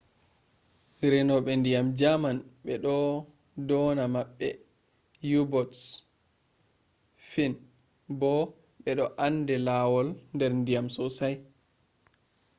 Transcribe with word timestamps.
renube 1.11 1.51
ndyan 1.59 1.87
german 1.99 2.37
be 2.63 2.73
do 2.83 2.93
dona 3.67 4.03
mabbe 4.13 4.47
u-boats.fin 5.41 7.53
bo 8.19 8.33
be 8.83 8.91
ande 9.25 9.55
lawaul 9.67 10.07
der 10.39 10.51
ndiyam 10.61 10.87
sosai 10.95 11.35